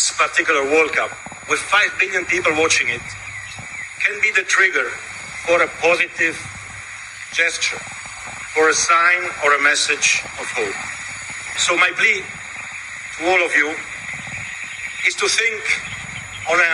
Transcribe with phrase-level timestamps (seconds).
[0.00, 1.10] this particular World Cup,
[1.50, 3.04] with 5 billion people watching it,
[4.00, 4.88] can be the trigger
[5.44, 6.40] for a positive
[7.36, 7.76] gesture,
[8.56, 10.80] for a sign or a message of hope.
[11.60, 13.76] So my plea to all of you
[15.04, 15.60] is to think
[16.48, 16.72] on a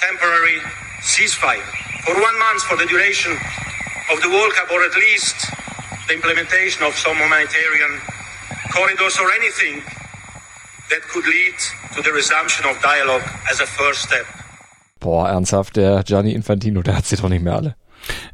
[0.00, 0.56] temporary
[1.04, 1.68] ceasefire
[2.08, 3.36] for one month for the duration
[4.08, 5.36] of the World Cup, or at least
[6.08, 8.00] the implementation of some humanitarian
[8.72, 9.84] corridors or anything
[10.92, 11.54] that could lead
[11.94, 14.26] to the resumption of dialogue as a first step.
[15.00, 17.76] Boah, ernsthaft, der Gianni Infantino, der hat sie doch nicht mehr alle.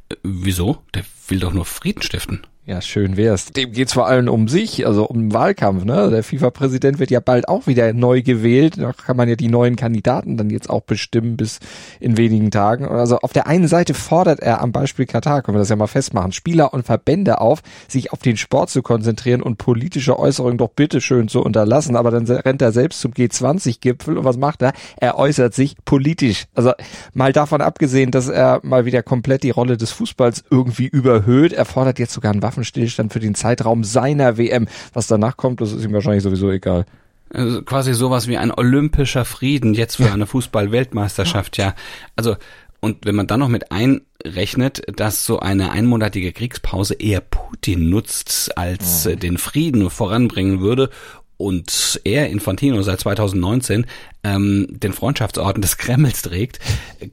[0.08, 0.82] Äh, wieso?
[0.94, 2.46] Der will doch nur Frieden stiften.
[2.68, 3.46] Ja, schön wär's.
[3.46, 5.86] Dem geht's vor allem um sich, also um den Wahlkampf.
[5.86, 6.10] Ne?
[6.10, 8.76] Der FIFA-Präsident wird ja bald auch wieder neu gewählt.
[8.76, 11.60] Da kann man ja die neuen Kandidaten dann jetzt auch bestimmen bis
[11.98, 12.86] in wenigen Tagen.
[12.86, 15.86] Also auf der einen Seite fordert er am Beispiel Katar, können wir das ja mal
[15.86, 20.68] festmachen, Spieler und Verbände auf, sich auf den Sport zu konzentrieren und politische Äußerungen doch
[20.68, 21.96] bitteschön zu unterlassen.
[21.96, 24.74] Aber dann rennt er selbst zum G20-Gipfel und was macht er?
[24.98, 26.44] Er äußert sich politisch.
[26.54, 26.72] Also
[27.14, 31.54] mal davon abgesehen, dass er mal wieder komplett die Rolle des Fußballs irgendwie überhöht.
[31.54, 34.66] Er fordert jetzt sogar einen Waffen Waffenstillstand für den Zeitraum seiner WM.
[34.92, 36.86] Was danach kommt, das ist ihm wahrscheinlich sowieso egal.
[37.30, 41.74] Also quasi sowas wie ein olympischer Frieden jetzt für eine Fußball-Weltmeisterschaft, ja.
[42.16, 42.36] Also,
[42.80, 48.56] und wenn man dann noch mit einrechnet, dass so eine einmonatige Kriegspause eher Putin nutzt,
[48.56, 49.18] als mhm.
[49.18, 50.90] den Frieden voranbringen würde
[51.38, 53.86] und er, Infantino, seit 2019
[54.24, 56.58] ähm, den Freundschaftsorden des Kremls trägt,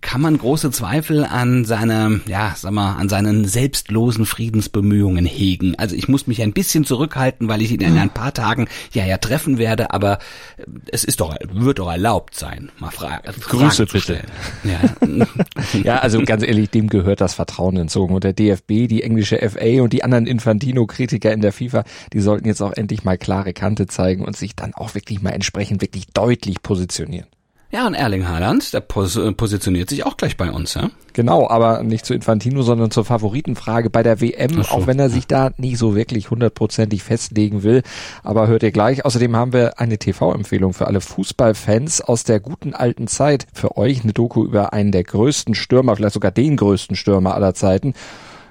[0.02, 5.76] kann man große Zweifel an seiner, ja, sag mal, an seinen selbstlosen Friedensbemühungen hegen.
[5.76, 9.06] Also ich muss mich ein bisschen zurückhalten, weil ich ihn in ein paar Tagen ja
[9.06, 10.18] ja treffen werde, aber
[10.92, 14.22] es ist doch, wird doch erlaubt sein, mal fra Grüße bitte.
[14.64, 15.28] Ja.
[15.84, 18.16] ja, also ganz ehrlich, dem gehört das Vertrauen entzogen.
[18.16, 22.48] Und der DFB, die englische FA und die anderen Infantino-Kritiker in der FIFA, die sollten
[22.48, 26.08] jetzt auch endlich mal klare Kante zeigen und sich dann auch wirklich mal entsprechend wirklich
[26.08, 27.28] deutlich positionieren positionieren.
[27.72, 30.92] Ja, und Erling Haaland, der pos äh, positioniert sich auch gleich bei uns, ja?
[31.14, 35.10] Genau, aber nicht zu Infantino, sondern zur Favoritenfrage bei der WM, so, auch wenn er
[35.10, 37.82] sich da nicht so wirklich hundertprozentig festlegen will.
[38.24, 39.04] Aber hört ihr gleich.
[39.04, 43.48] Außerdem haben wir eine TV-Empfehlung für alle Fußballfans aus der guten alten Zeit.
[43.52, 47.56] Für euch eine Doku über einen der größten Stürmer, vielleicht sogar den größten Stürmer aller
[47.56, 47.94] Zeiten.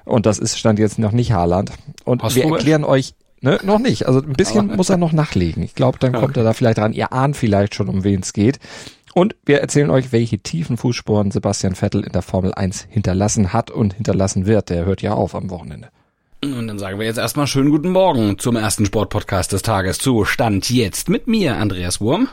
[0.03, 1.71] Und das ist Stand jetzt noch nicht Haaland.
[2.03, 4.07] Und Hast wir erklären euch Ne, noch nicht.
[4.07, 5.61] Also ein bisschen Aber muss er noch nachlegen.
[5.61, 6.39] Ich glaube, dann kommt okay.
[6.39, 6.93] er da vielleicht dran.
[6.93, 8.57] Ihr ahnt vielleicht schon, um wen es geht.
[9.13, 13.69] Und wir erzählen euch, welche tiefen Fußspuren Sebastian Vettel in der Formel 1 hinterlassen hat
[13.69, 14.71] und hinterlassen wird.
[14.71, 15.89] Der hört ja auf am Wochenende.
[16.43, 20.25] Und dann sagen wir jetzt erstmal schönen guten Morgen zum ersten Sportpodcast des Tages zu
[20.25, 22.27] Stand jetzt mit mir, Andreas Wurm.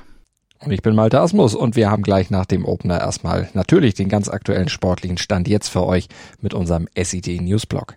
[0.61, 4.09] Und ich bin Malte Asmus und wir haben gleich nach dem Opener erstmal natürlich den
[4.09, 6.09] ganz aktuellen sportlichen Stand jetzt für euch
[6.41, 7.97] mit unserem SID Newsblog.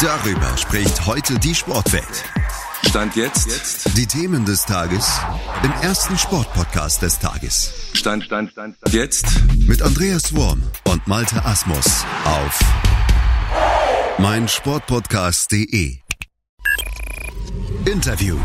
[0.00, 2.24] Darüber spricht heute die Sportwelt.
[2.88, 3.46] Stand jetzt.
[3.46, 3.96] jetzt.
[3.96, 5.20] Die Themen des Tages
[5.62, 7.72] im ersten Sportpodcast des Tages.
[7.92, 8.94] Stand, Stand, Stand, Stand.
[8.94, 9.26] Jetzt.
[9.66, 12.60] Mit Andreas Worm und Malte Asmus auf
[14.18, 15.98] meinsportpodcast.de.
[17.84, 18.36] Interview.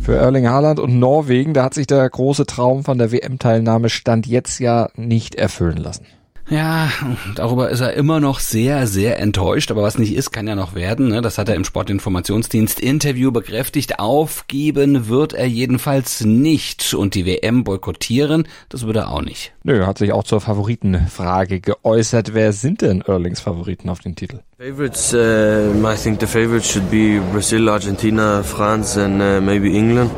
[0.00, 4.26] Für Erling Haaland und Norwegen, da hat sich der große Traum von der WM-Teilnahme Stand
[4.26, 6.06] jetzt ja nicht erfüllen lassen.
[6.50, 6.90] Ja,
[7.36, 9.70] darüber ist er immer noch sehr, sehr enttäuscht.
[9.70, 11.08] Aber was nicht ist, kann ja noch werden.
[11.08, 11.22] Ne?
[11.22, 13.98] Das hat er im Sportinformationsdienst Interview bekräftigt.
[13.98, 16.92] Aufgeben wird er jedenfalls nicht.
[16.94, 19.52] Und die WM boykottieren, das würde er auch nicht.
[19.62, 22.34] Nö, hat sich auch zur Favoritenfrage geäußert.
[22.34, 24.40] Wer sind denn Erlings Favoriten auf den Titel?
[24.58, 30.10] Favorites, uh, I think the favorites should be Brazil, Argentina, France and uh, maybe England.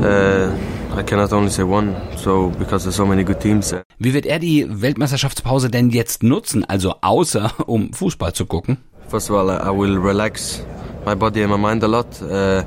[0.00, 0.48] Uh,
[0.96, 3.74] I cannot only say one, so because there's so many good teams.
[3.98, 8.78] Wie wird er die Weltmeisterschaftspause denn jetzt nutzen, also außer um Fußball zu gucken?
[9.08, 10.62] First of all, I will relax
[11.04, 12.62] my body and my mind a lot, uh,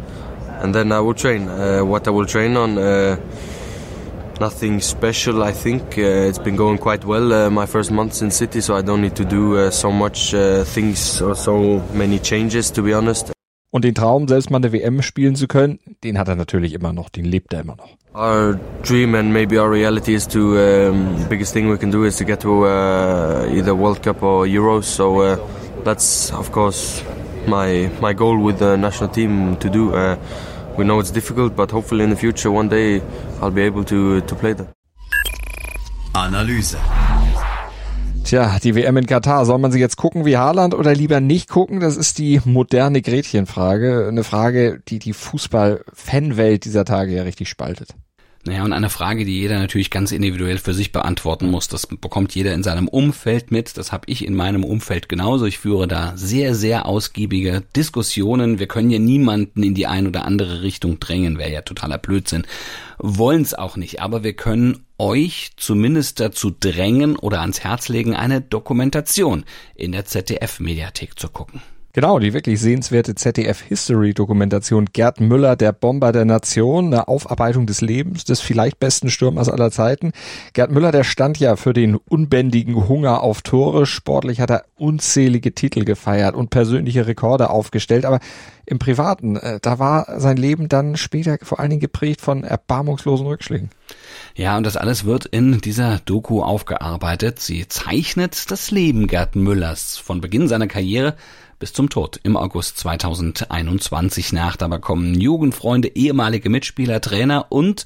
[0.61, 1.47] and then I will train.
[1.47, 3.17] Uh, what I will train on, uh,
[4.39, 5.41] nothing special.
[5.41, 7.31] I think uh, it's been going quite well.
[7.31, 10.33] Uh, my first months in City, so I don't need to do uh, so much
[10.33, 13.36] uh, things or so many changes, to be honest.
[13.77, 16.93] Und den Traum, selbst mal eine WM spielen zu können, den hat er natürlich immer
[16.93, 17.89] noch, den lebt er immer noch.
[18.15, 22.03] Our dream and maybe our reality is to, um, the biggest thing we can do
[22.03, 24.85] is to get to uh, either World Cup or Euros.
[24.85, 25.37] So uh,
[25.83, 27.03] that's of course
[27.45, 29.93] my my goal with the national team to do.
[29.93, 30.17] Uh,
[30.75, 33.03] we know it's difficult, but hopefully in the future one day
[33.43, 34.69] I'll be able to to play that.
[36.15, 36.96] Analyse.
[38.27, 41.47] Tja, die WM in Katar, soll man sie jetzt gucken wie Haaland oder lieber nicht
[41.47, 41.79] gucken?
[41.79, 44.05] Das ist die moderne Gretchenfrage.
[44.05, 47.95] Eine Frage, die die Fußball-Fanwelt dieser Tage ja richtig spaltet.
[48.43, 51.69] Naja, und eine Frage, die jeder natürlich ganz individuell für sich beantworten muss.
[51.69, 53.77] Das bekommt jeder in seinem Umfeld mit.
[53.77, 55.45] Das habe ich in meinem Umfeld genauso.
[55.45, 58.59] Ich führe da sehr, sehr ausgiebige Diskussionen.
[58.59, 61.37] Wir können ja niemanden in die ein oder andere Richtung drängen.
[61.37, 62.45] Wäre ja totaler Blödsinn.
[62.97, 64.01] Wollen es auch nicht.
[64.01, 69.45] Aber wir können euch zumindest dazu drängen oder ans Herz legen, eine Dokumentation
[69.75, 71.61] in der ZDF-Mediathek zu gucken.
[71.97, 78.23] Genau, die wirklich sehenswerte ZDF-History-Dokumentation Gerd Müller, der Bomber der Nation, eine Aufarbeitung des Lebens
[78.23, 80.11] des vielleicht besten Stürmers aller Zeiten.
[80.53, 83.87] Gerd Müller, der stand ja für den unbändigen Hunger auf Tore.
[83.87, 88.19] Sportlich hat er unzählige Titel gefeiert und persönliche Rekorde aufgestellt, aber
[88.67, 93.25] im Privaten, äh, da war sein Leben dann später vor allen Dingen geprägt von erbarmungslosen
[93.25, 93.71] Rückschlägen.
[94.35, 97.39] Ja, und das alles wird in dieser Doku aufgearbeitet.
[97.39, 101.15] Sie zeichnet das Leben Gerd Müllers von Beginn seiner Karriere
[101.59, 104.55] bis zum Tod im August 2021 nach.
[104.55, 107.85] Dabei kommen Jugendfreunde, ehemalige Mitspieler, Trainer und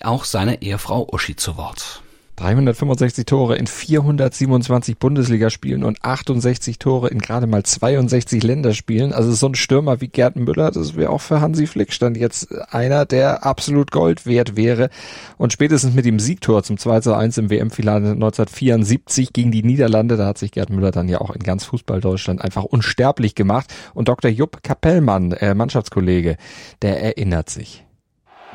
[0.00, 2.02] auch seine Ehefrau Uschi zu Wort.
[2.38, 9.12] 365 Tore in 427 Bundesligaspielen und 68 Tore in gerade mal 62 Länderspielen.
[9.12, 12.54] Also so ein Stürmer wie Gerd Müller, das wäre auch für Hansi Flick stand jetzt
[12.72, 14.88] einer, der absolut Gold wert wäre.
[15.36, 20.16] Und spätestens mit dem Siegtor zum 2 zu 1 im WM-Finale 1974 gegen die Niederlande,
[20.16, 23.74] da hat sich Gerd Müller dann ja auch in ganz Fußball-Deutschland einfach unsterblich gemacht.
[23.94, 24.30] Und Dr.
[24.30, 26.36] Jupp Kapellmann, äh, Mannschaftskollege,
[26.82, 27.87] der erinnert sich.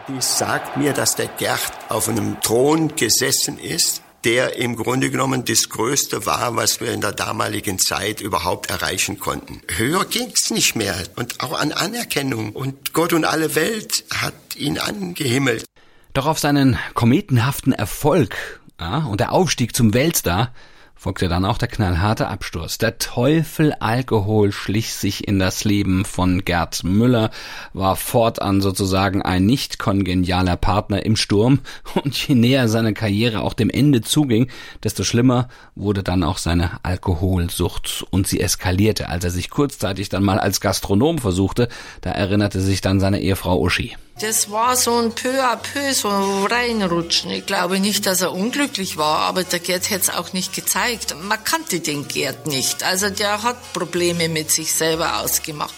[0.09, 5.45] Die sagt mir, dass der Gerd auf einem Thron gesessen ist, der im Grunde genommen
[5.45, 9.61] das Größte war, was wir in der damaligen Zeit überhaupt erreichen konnten.
[9.69, 14.77] Höher ging's nicht mehr und auch an Anerkennung und Gott und alle Welt hat ihn
[14.77, 15.63] angehimmelt.
[16.11, 20.53] Doch auf seinen kometenhaften Erfolg ja, und der Aufstieg zum Weltstar
[20.95, 22.77] folgte dann auch der knallharte Absturz.
[22.77, 27.29] Der Teufel Alkohol schlich sich in das Leben von Gerd Müller,
[27.73, 31.59] war fortan sozusagen ein nicht kongenialer Partner im Sturm
[32.03, 34.49] und je näher seine Karriere auch dem Ende zuging,
[34.83, 40.23] desto schlimmer wurde dann auch seine Alkoholsucht und sie eskalierte, als er sich kurzzeitig dann
[40.23, 41.67] mal als Gastronom versuchte,
[42.01, 43.95] da erinnerte sich dann seine Ehefrau Uschi.
[44.19, 47.31] Das war so ein peu à peu, so ein Reinrutschen.
[47.31, 51.15] Ich glaube nicht, dass er unglücklich war, aber der Gerd hätte es auch nicht gezeigt.
[51.19, 52.83] Man kannte den Gerd nicht.
[52.83, 55.73] Also der hat Probleme mit sich selber ausgemacht.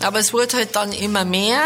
[0.00, 1.62] Aber es wurde halt dann immer mehr.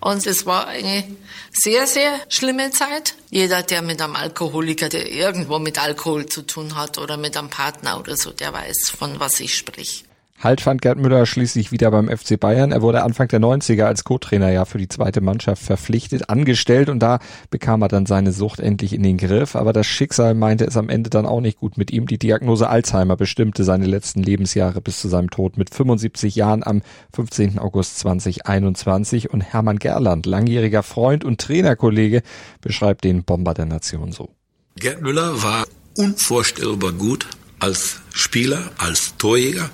[0.00, 1.04] Und es war eine
[1.52, 3.14] sehr, sehr schlimme Zeit.
[3.30, 7.48] Jeder, der mit einem Alkoholiker, der irgendwo mit Alkohol zu tun hat oder mit einem
[7.48, 10.04] Partner oder so, der weiß, von was ich sprich.
[10.44, 12.70] Halt fand Gerd Müller schließlich wieder beim FC Bayern.
[12.70, 17.00] Er wurde Anfang der 90er als Co-Trainer ja für die zweite Mannschaft verpflichtet, angestellt und
[17.00, 17.18] da
[17.48, 19.56] bekam er dann seine Sucht endlich in den Griff.
[19.56, 22.06] Aber das Schicksal meinte es am Ende dann auch nicht gut mit ihm.
[22.06, 26.82] Die Diagnose Alzheimer bestimmte seine letzten Lebensjahre bis zu seinem Tod mit 75 Jahren am
[27.14, 27.58] 15.
[27.58, 29.30] August 2021.
[29.30, 32.20] Und Hermann Gerland, langjähriger Freund und Trainerkollege,
[32.60, 34.28] beschreibt den Bomber der Nation so.
[34.76, 35.64] Gerd Müller war
[35.96, 37.26] unvorstellbar gut
[37.64, 39.70] als Spieler, als Torjäger.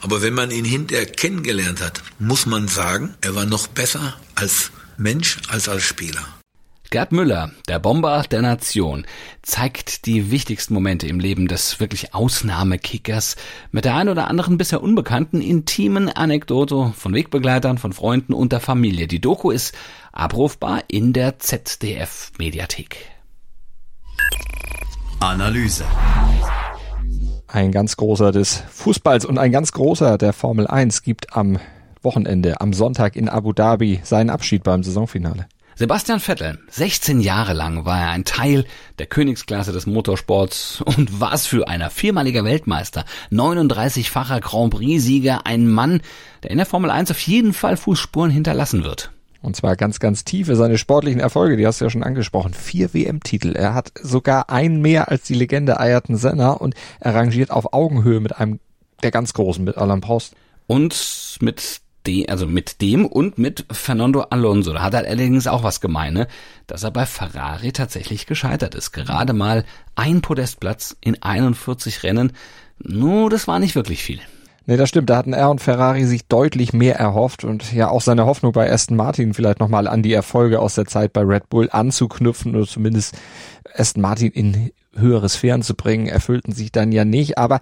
[0.00, 4.70] Aber wenn man ihn hinterher kennengelernt hat, muss man sagen, er war noch besser als
[4.96, 6.26] Mensch als als Spieler.
[6.88, 9.06] Gerd Müller, der Bomber der Nation,
[9.42, 13.36] zeigt die wichtigsten Momente im Leben des wirklich Ausnahmekickers
[13.70, 18.60] mit der ein oder anderen bisher unbekannten intimen Anekdote von Wegbegleitern, von Freunden und der
[18.60, 19.08] Familie.
[19.08, 19.74] Die Doku ist
[20.12, 22.96] abrufbar in der ZDF Mediathek.
[25.20, 25.84] Analyse
[27.48, 31.58] ein ganz großer des Fußballs und ein ganz großer der Formel 1 gibt am
[32.02, 35.46] Wochenende, am Sonntag in Abu Dhabi seinen Abschied beim Saisonfinale.
[35.78, 38.64] Sebastian Vettel, 16 Jahre lang war er ein Teil
[38.98, 46.00] der Königsklasse des Motorsports und was für einer viermaliger Weltmeister, 39-facher Grand Prix-Sieger, ein Mann,
[46.42, 49.10] der in der Formel 1 auf jeden Fall Fußspuren hinterlassen wird.
[49.46, 52.52] Und zwar ganz, ganz tiefe seine sportlichen Erfolge, die hast du ja schon angesprochen.
[52.52, 53.54] Vier WM-Titel.
[53.54, 58.18] Er hat sogar einen mehr als die Legende Ayrton Senna und er rangiert auf Augenhöhe
[58.18, 58.58] mit einem
[59.04, 60.34] der ganz Großen, mit Alain Prost.
[60.66, 64.72] Und mit dem, also mit dem und mit Fernando Alonso.
[64.72, 66.26] Da hat er allerdings auch was gemeine,
[66.66, 68.90] dass er bei Ferrari tatsächlich gescheitert ist.
[68.90, 72.32] Gerade mal ein Podestplatz in 41 Rennen.
[72.80, 74.18] Nur, das war nicht wirklich viel.
[74.68, 75.10] Nee, das stimmt.
[75.10, 78.70] Da hatten er und Ferrari sich deutlich mehr erhofft und ja auch seine Hoffnung bei
[78.70, 82.66] Aston Martin vielleicht nochmal an die Erfolge aus der Zeit bei Red Bull anzuknüpfen oder
[82.66, 83.16] zumindest
[83.74, 87.38] Aston Martin in höhere Sphären zu bringen, erfüllten sich dann ja nicht.
[87.38, 87.60] Aber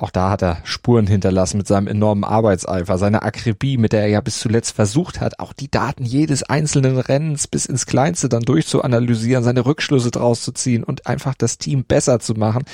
[0.00, 4.08] Auch da hat er Spuren hinterlassen mit seinem enormen Arbeitseifer, seiner Akribie, mit der er
[4.08, 8.40] ja bis zuletzt versucht hat, auch die Daten jedes einzelnen Rennens bis ins Kleinste dann
[8.40, 12.64] durchzuanalysieren, seine Rückschlüsse draus zu ziehen und einfach das Team besser zu machen.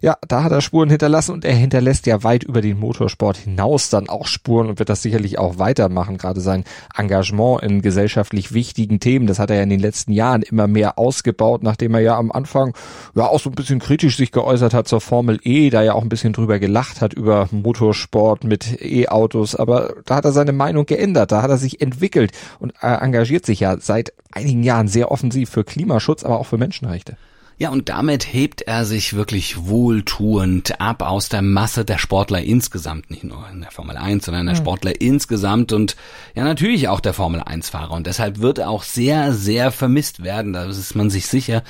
[0.00, 3.90] Ja, da hat er Spuren hinterlassen und er hinterlässt ja weit über den Motorsport hinaus
[3.90, 6.16] dann auch Spuren und wird das sicherlich auch weitermachen.
[6.16, 6.64] Gerade sein
[6.96, 10.98] Engagement in gesellschaftlich wichtigen Themen, das hat er ja in den letzten Jahren immer mehr
[10.98, 12.72] ausgebaut, nachdem er ja am Anfang
[13.14, 16.02] ja auch so ein bisschen kritisch sich geäußert hat zur Formel E, da ja auch
[16.02, 20.86] ein bisschen drüber gelacht hat über Motorsport mit E-Autos, aber da hat er seine Meinung
[20.86, 25.10] geändert, da hat er sich entwickelt und er engagiert sich ja seit einigen Jahren sehr
[25.10, 27.16] offensiv für Klimaschutz, aber auch für Menschenrechte.
[27.58, 33.10] Ja, und damit hebt er sich wirklich wohltuend ab aus der Masse der Sportler insgesamt,
[33.10, 35.96] nicht nur in der Formel 1, sondern der Sportler insgesamt und
[36.34, 40.22] ja natürlich auch der Formel 1 Fahrer und deshalb wird er auch sehr, sehr vermisst
[40.22, 41.62] werden, da ist man sich sicher.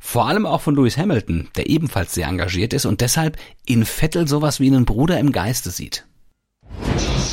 [0.00, 3.36] Vor allem auch von Lewis Hamilton, der ebenfalls sehr engagiert ist und deshalb
[3.66, 6.06] in Vettel sowas wie einen Bruder im Geiste sieht.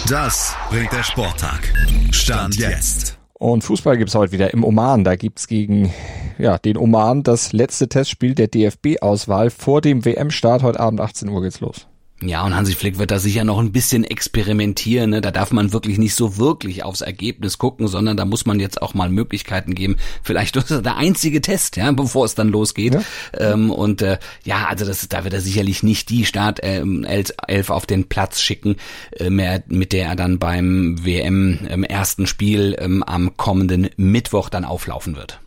[0.09, 1.73] Das bringt der Sporttag.
[2.11, 3.17] Stand jetzt.
[3.33, 5.03] Und Fußball gibt's heute wieder im Oman.
[5.03, 5.93] Da gibt's gegen
[6.37, 10.63] ja, den Oman das letzte Testspiel der DFB-Auswahl vor dem WM-Start.
[10.63, 11.87] Heute Abend 18 Uhr geht's los.
[12.27, 15.11] Ja, und Hansi Flick wird da sicher noch ein bisschen experimentieren.
[15.11, 15.21] Ne?
[15.21, 18.81] Da darf man wirklich nicht so wirklich aufs Ergebnis gucken, sondern da muss man jetzt
[18.81, 19.97] auch mal Möglichkeiten geben.
[20.23, 22.95] Vielleicht ist das der einzige Test, ja, bevor es dann losgeht.
[22.95, 23.01] Ja.
[23.37, 27.85] Ähm, und äh, ja, also das, da wird er sicherlich nicht die Startelf ähm, auf
[27.85, 28.75] den Platz schicken,
[29.17, 34.49] äh, mehr, mit der er dann beim WM im ersten Spiel ähm, am kommenden Mittwoch
[34.49, 35.39] dann auflaufen wird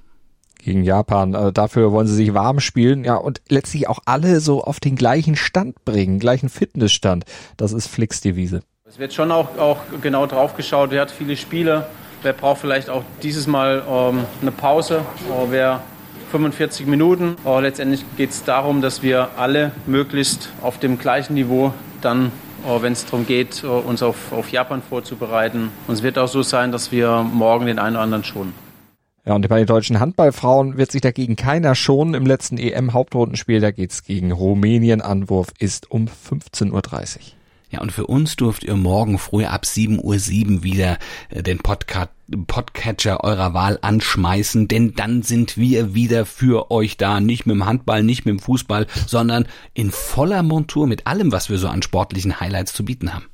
[0.68, 1.34] gegen Japan.
[1.34, 4.96] Also dafür wollen sie sich warm spielen, ja, und letztlich auch alle so auf den
[4.96, 7.24] gleichen Stand bringen, gleichen Fitnessstand.
[7.56, 8.60] Das ist Flicks Devise.
[8.86, 11.86] Es wird schon auch, auch genau drauf geschaut, wer hat viele Spiele,
[12.22, 15.80] wer braucht vielleicht auch dieses Mal ähm, eine Pause, äh, wer
[16.32, 17.36] 45 Minuten.
[17.46, 21.72] Äh, letztendlich geht es darum, dass wir alle möglichst auf dem gleichen Niveau
[22.02, 22.30] dann
[22.66, 25.70] äh, wenn es darum geht, äh, uns auf, auf Japan vorzubereiten.
[25.86, 28.67] Und es wird auch so sein, dass wir morgen den einen oder anderen schonen.
[29.28, 32.14] Ja, und bei den deutschen Handballfrauen wird sich dagegen keiner schonen.
[32.14, 35.02] Im letzten EM-Hauptrundenspiel, da geht's gegen Rumänien.
[35.02, 36.82] Anwurf ist um 15.30 Uhr.
[37.68, 40.96] Ja, und für uns dürft ihr morgen früh ab 7.07 Uhr wieder
[41.28, 42.08] äh, den Podcast
[42.46, 47.66] Podcatcher eurer Wahl anschmeißen, denn dann sind wir wieder für euch da, nicht mit dem
[47.66, 51.82] Handball, nicht mit dem Fußball, sondern in voller Montur mit allem, was wir so an
[51.82, 53.26] sportlichen Highlights zu bieten haben.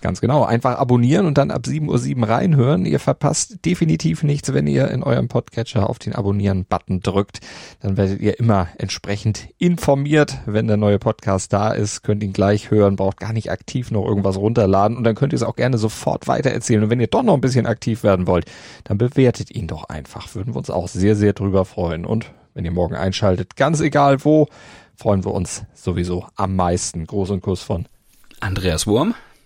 [0.00, 0.44] Ganz genau.
[0.44, 2.86] Einfach abonnieren und dann ab 7.07 Uhr reinhören.
[2.86, 7.40] Ihr verpasst definitiv nichts, wenn ihr in eurem Podcatcher auf den Abonnieren-Button drückt.
[7.80, 12.02] Dann werdet ihr immer entsprechend informiert, wenn der neue Podcast da ist.
[12.02, 15.36] Könnt ihn gleich hören, braucht gar nicht aktiv noch irgendwas runterladen und dann könnt ihr
[15.36, 16.84] es auch gerne sofort weitererzählen.
[16.84, 18.46] Und wenn ihr doch noch ein bisschen aktiv werden wollt,
[18.84, 20.34] dann bewertet ihn doch einfach.
[20.34, 22.06] Würden wir uns auch sehr, sehr drüber freuen.
[22.06, 24.48] Und wenn ihr morgen einschaltet, ganz egal wo,
[24.96, 27.06] freuen wir uns sowieso am meisten.
[27.06, 27.86] Groß und Kuss von
[28.40, 29.14] Andreas Wurm